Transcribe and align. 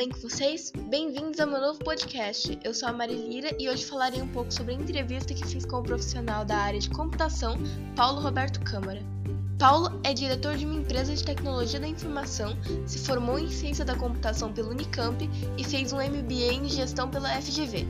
bem 0.00 0.08
com 0.08 0.20
vocês? 0.20 0.72
Bem-vindos 0.88 1.38
ao 1.40 1.46
meu 1.46 1.60
novo 1.60 1.78
podcast. 1.80 2.58
Eu 2.64 2.72
sou 2.72 2.88
a 2.88 2.92
Marilira 2.92 3.54
e 3.58 3.68
hoje 3.68 3.84
falarei 3.84 4.22
um 4.22 4.28
pouco 4.28 4.50
sobre 4.50 4.72
a 4.72 4.76
entrevista 4.78 5.34
que 5.34 5.46
fiz 5.46 5.66
com 5.66 5.76
o 5.76 5.82
profissional 5.82 6.42
da 6.42 6.56
área 6.56 6.80
de 6.80 6.88
computação, 6.88 7.58
Paulo 7.94 8.18
Roberto 8.22 8.60
Câmara. 8.60 9.02
Paulo 9.58 10.00
é 10.02 10.14
diretor 10.14 10.56
de 10.56 10.64
uma 10.64 10.76
empresa 10.76 11.14
de 11.14 11.22
tecnologia 11.22 11.78
da 11.78 11.86
informação, 11.86 12.56
se 12.86 12.98
formou 13.00 13.38
em 13.38 13.50
ciência 13.50 13.84
da 13.84 13.94
computação 13.94 14.50
pelo 14.54 14.70
Unicamp 14.70 15.28
e 15.58 15.64
fez 15.64 15.92
um 15.92 15.98
MBA 15.98 16.54
em 16.54 16.66
gestão 16.66 17.10
pela 17.10 17.28
FGV. 17.38 17.86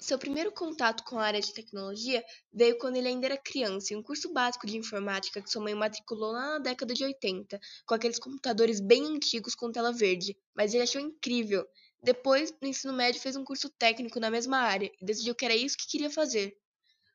Seu 0.00 0.18
primeiro 0.18 0.50
contato 0.50 1.04
com 1.04 1.18
a 1.18 1.24
área 1.24 1.40
de 1.40 1.52
tecnologia 1.52 2.24
veio 2.50 2.78
quando 2.78 2.96
ele 2.96 3.08
ainda 3.08 3.26
era 3.26 3.36
criança, 3.36 3.92
em 3.92 3.98
um 3.98 4.02
curso 4.02 4.32
básico 4.32 4.66
de 4.66 4.78
informática 4.78 5.42
que 5.42 5.50
sua 5.50 5.62
mãe 5.62 5.74
matriculou 5.74 6.32
lá 6.32 6.54
na 6.54 6.58
década 6.58 6.94
de 6.94 7.04
80, 7.04 7.60
com 7.84 7.94
aqueles 7.94 8.18
computadores 8.18 8.80
bem 8.80 9.04
antigos 9.04 9.54
com 9.54 9.70
tela 9.70 9.92
verde, 9.92 10.34
mas 10.54 10.72
ele 10.72 10.84
achou 10.84 11.02
incrível. 11.02 11.66
Depois, 12.02 12.50
no 12.62 12.66
ensino 12.66 12.94
médio, 12.94 13.20
fez 13.20 13.36
um 13.36 13.44
curso 13.44 13.68
técnico 13.68 14.18
na 14.18 14.30
mesma 14.30 14.56
área 14.56 14.90
e 14.98 15.04
decidiu 15.04 15.34
que 15.34 15.44
era 15.44 15.54
isso 15.54 15.76
que 15.76 15.86
queria 15.86 16.08
fazer. 16.08 16.56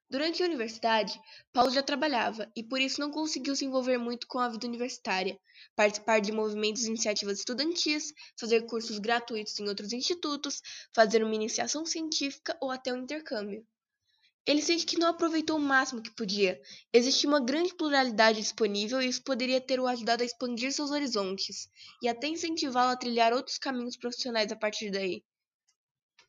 Durante 0.07 0.43
a 0.43 0.45
universidade, 0.45 1.19
Paulo 1.51 1.71
já 1.71 1.81
trabalhava 1.81 2.49
e 2.55 2.63
por 2.63 2.79
isso 2.79 3.01
não 3.01 3.09
conseguiu 3.09 3.55
se 3.55 3.65
envolver 3.65 3.97
muito 3.97 4.27
com 4.27 4.37
a 4.37 4.47
vida 4.47 4.67
universitária, 4.67 5.39
participar 5.75 6.19
de 6.19 6.31
movimentos 6.31 6.83
e 6.83 6.89
iniciativas 6.89 7.39
estudantis, 7.39 8.13
fazer 8.39 8.67
cursos 8.67 8.99
gratuitos 8.99 9.59
em 9.59 9.67
outros 9.67 9.91
institutos, 9.93 10.61
fazer 10.93 11.23
uma 11.23 11.33
iniciação 11.33 11.85
científica 11.87 12.55
ou 12.61 12.69
até 12.69 12.93
um 12.93 13.01
intercâmbio. 13.01 13.65
Ele 14.45 14.61
sente 14.61 14.85
que 14.85 14.99
não 14.99 15.07
aproveitou 15.07 15.57
o 15.57 15.61
máximo 15.61 16.03
que 16.03 16.13
podia. 16.13 16.61
Existia 16.93 17.27
uma 17.27 17.43
grande 17.43 17.73
pluralidade 17.73 18.39
disponível 18.39 19.01
e 19.01 19.07
isso 19.07 19.23
poderia 19.23 19.59
ter 19.59 19.79
o 19.79 19.87
ajudado 19.87 20.21
a 20.21 20.25
expandir 20.25 20.71
seus 20.71 20.91
horizontes 20.91 21.67
e 21.99 22.07
até 22.07 22.27
incentivá-lo 22.27 22.91
a 22.91 22.95
trilhar 22.95 23.33
outros 23.33 23.57
caminhos 23.57 23.97
profissionais 23.97 24.51
a 24.51 24.55
partir 24.55 24.91
daí. 24.91 25.23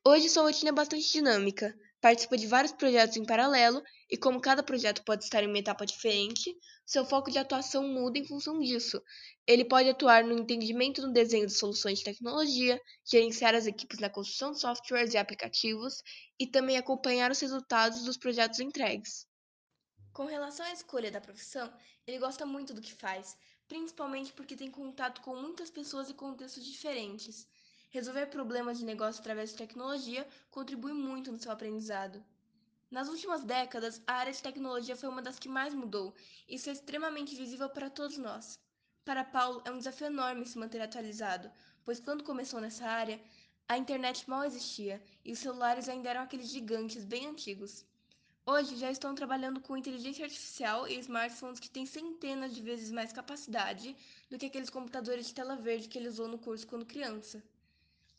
Hoje 0.02 0.30
sua 0.30 0.44
rotina 0.44 0.70
é 0.70 0.72
bastante 0.72 1.12
dinâmica 1.12 1.76
participa 2.06 2.36
de 2.36 2.46
vários 2.46 2.72
projetos 2.72 3.16
em 3.16 3.24
paralelo 3.24 3.82
e, 4.08 4.16
como 4.16 4.40
cada 4.40 4.62
projeto 4.62 5.02
pode 5.02 5.24
estar 5.24 5.42
em 5.42 5.48
uma 5.48 5.58
etapa 5.58 5.84
diferente, 5.84 6.56
seu 6.86 7.04
foco 7.04 7.32
de 7.32 7.36
atuação 7.36 7.82
muda 7.82 8.16
em 8.16 8.24
função 8.24 8.60
disso. 8.60 9.02
Ele 9.44 9.64
pode 9.64 9.88
atuar 9.88 10.22
no 10.22 10.38
entendimento 10.38 11.02
no 11.02 11.12
desenho 11.12 11.48
de 11.48 11.52
soluções 11.52 11.98
de 11.98 12.04
tecnologia, 12.04 12.80
gerenciar 13.04 13.56
as 13.56 13.66
equipes 13.66 13.98
na 13.98 14.08
construção 14.08 14.52
de 14.52 14.60
softwares 14.60 15.14
e 15.14 15.18
aplicativos 15.18 16.00
e 16.38 16.46
também 16.46 16.76
acompanhar 16.76 17.32
os 17.32 17.40
resultados 17.40 18.04
dos 18.04 18.16
projetos 18.16 18.60
entregues. 18.60 19.26
Com 20.12 20.26
relação 20.26 20.64
à 20.64 20.72
escolha 20.72 21.10
da 21.10 21.20
profissão, 21.20 21.68
ele 22.06 22.20
gosta 22.20 22.46
muito 22.46 22.72
do 22.72 22.80
que 22.80 22.94
faz, 22.94 23.36
principalmente 23.66 24.32
porque 24.32 24.54
tem 24.54 24.70
contato 24.70 25.20
com 25.22 25.34
muitas 25.34 25.70
pessoas 25.72 26.08
e 26.08 26.14
contextos 26.14 26.64
diferentes. 26.64 27.48
Resolver 27.90 28.26
problemas 28.26 28.78
de 28.78 28.84
negócio 28.84 29.20
através 29.20 29.50
de 29.50 29.56
tecnologia 29.56 30.26
contribui 30.50 30.92
muito 30.92 31.30
no 31.30 31.38
seu 31.38 31.52
aprendizado. 31.52 32.24
Nas 32.90 33.08
últimas 33.08 33.44
décadas, 33.44 34.02
a 34.06 34.14
área 34.14 34.32
de 34.32 34.42
tecnologia 34.42 34.96
foi 34.96 35.08
uma 35.08 35.22
das 35.22 35.38
que 35.38 35.48
mais 35.48 35.74
mudou, 35.74 36.14
isso 36.48 36.68
é 36.68 36.72
extremamente 36.72 37.34
visível 37.34 37.68
para 37.68 37.90
todos 37.90 38.18
nós. 38.18 38.58
Para 39.04 39.24
Paulo, 39.24 39.62
é 39.64 39.70
um 39.70 39.78
desafio 39.78 40.08
enorme 40.08 40.46
se 40.46 40.58
manter 40.58 40.80
atualizado, 40.80 41.50
pois 41.84 42.00
quando 42.00 42.24
começou 42.24 42.60
nessa 42.60 42.86
área, 42.86 43.20
a 43.68 43.78
internet 43.78 44.28
mal 44.28 44.44
existia 44.44 45.02
e 45.24 45.32
os 45.32 45.38
celulares 45.38 45.88
ainda 45.88 46.10
eram 46.10 46.22
aqueles 46.22 46.48
gigantes 46.48 47.04
bem 47.04 47.26
antigos. 47.26 47.84
Hoje 48.44 48.76
já 48.76 48.90
estão 48.90 49.14
trabalhando 49.14 49.60
com 49.60 49.76
inteligência 49.76 50.24
artificial 50.24 50.86
e 50.86 50.98
smartphones 51.00 51.58
que 51.58 51.70
têm 51.70 51.84
centenas 51.86 52.54
de 52.54 52.62
vezes 52.62 52.92
mais 52.92 53.12
capacidade 53.12 53.96
do 54.30 54.38
que 54.38 54.46
aqueles 54.46 54.70
computadores 54.70 55.26
de 55.26 55.34
tela 55.34 55.56
verde 55.56 55.88
que 55.88 55.98
ele 55.98 56.08
usou 56.08 56.28
no 56.28 56.38
curso 56.38 56.66
quando 56.66 56.86
criança. 56.86 57.42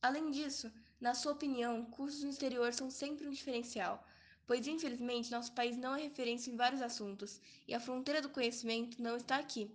Além 0.07 0.31
disso, 0.31 0.71
na 1.01 1.13
sua 1.13 1.33
opinião, 1.33 1.83
cursos 1.83 2.23
no 2.23 2.29
exterior 2.29 2.73
são 2.73 2.89
sempre 2.89 3.27
um 3.27 3.29
diferencial, 3.29 4.01
pois 4.45 4.65
infelizmente 4.65 5.29
nosso 5.29 5.51
país 5.51 5.75
não 5.75 5.93
é 5.93 6.01
referência 6.03 6.49
em 6.49 6.55
vários 6.55 6.81
assuntos 6.81 7.41
e 7.67 7.73
a 7.73 7.79
fronteira 7.81 8.21
do 8.21 8.29
conhecimento 8.29 9.01
não 9.01 9.17
está 9.17 9.35
aqui. 9.35 9.69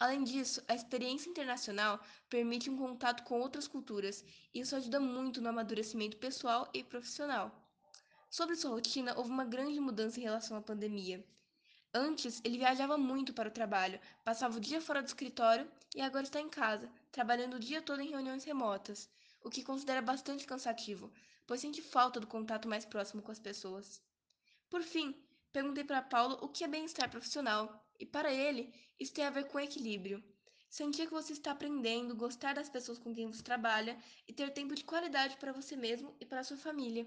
Além 0.00 0.24
disso, 0.24 0.60
a 0.66 0.74
experiência 0.74 1.30
internacional 1.30 2.00
permite 2.28 2.68
um 2.68 2.76
contato 2.76 3.22
com 3.22 3.38
outras 3.38 3.68
culturas 3.68 4.24
e 4.52 4.58
isso 4.58 4.74
ajuda 4.74 4.98
muito 4.98 5.40
no 5.40 5.48
amadurecimento 5.48 6.16
pessoal 6.16 6.68
e 6.74 6.82
profissional. 6.82 7.48
Sobre 8.28 8.56
sua 8.56 8.72
rotina, 8.72 9.16
houve 9.16 9.30
uma 9.30 9.44
grande 9.44 9.78
mudança 9.78 10.18
em 10.18 10.24
relação 10.24 10.56
à 10.56 10.60
pandemia. 10.60 11.24
Antes, 11.94 12.40
ele 12.42 12.58
viajava 12.58 12.98
muito 12.98 13.32
para 13.32 13.48
o 13.48 13.52
trabalho, 13.52 14.00
passava 14.24 14.56
o 14.56 14.60
dia 14.60 14.80
fora 14.80 15.00
do 15.00 15.06
escritório 15.06 15.70
e 15.94 16.00
agora 16.00 16.24
está 16.24 16.40
em 16.40 16.48
casa, 16.48 16.90
trabalhando 17.12 17.54
o 17.54 17.60
dia 17.60 17.80
todo 17.80 18.02
em 18.02 18.10
reuniões 18.10 18.42
remotas 18.42 19.08
o 19.42 19.50
que 19.50 19.62
considera 19.62 20.02
bastante 20.02 20.46
cansativo, 20.46 21.12
pois 21.46 21.60
sente 21.60 21.80
falta 21.80 22.20
do 22.20 22.26
contato 22.26 22.68
mais 22.68 22.84
próximo 22.84 23.22
com 23.22 23.32
as 23.32 23.38
pessoas. 23.38 24.02
Por 24.68 24.82
fim, 24.82 25.14
perguntei 25.52 25.84
para 25.84 26.02
Paulo 26.02 26.38
o 26.42 26.48
que 26.48 26.64
é 26.64 26.68
bem-estar 26.68 27.10
profissional, 27.10 27.86
e 27.98 28.06
para 28.06 28.32
ele, 28.32 28.72
isso 28.98 29.12
tem 29.12 29.24
a 29.24 29.30
ver 29.30 29.48
com 29.48 29.58
equilíbrio. 29.58 30.22
Sentir 30.68 31.06
que 31.06 31.14
você 31.14 31.32
está 31.32 31.52
aprendendo, 31.52 32.14
gostar 32.14 32.54
das 32.54 32.68
pessoas 32.68 32.98
com 32.98 33.14
quem 33.14 33.26
você 33.26 33.42
trabalha 33.42 33.98
e 34.26 34.32
ter 34.32 34.52
tempo 34.52 34.74
de 34.74 34.84
qualidade 34.84 35.36
para 35.38 35.52
você 35.52 35.74
mesmo 35.74 36.14
e 36.20 36.26
para 36.26 36.44
sua 36.44 36.58
família. 36.58 37.06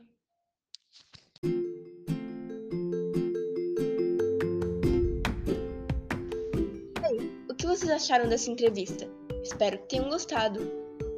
Ei, 7.08 7.46
o 7.48 7.56
que 7.56 7.68
vocês 7.68 7.92
acharam 7.92 8.28
dessa 8.28 8.50
entrevista? 8.50 9.08
Espero 9.44 9.78
que 9.80 9.90
tenham 9.90 10.10
gostado. 10.10 10.60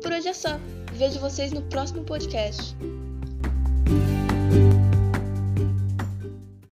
Por 0.02 0.12
hoje 0.12 0.28
é 0.28 0.34
só. 0.34 0.60
Vejo 0.94 1.20
vocês 1.20 1.52
no 1.52 1.62
próximo 1.64 2.04
podcast. 2.04 2.76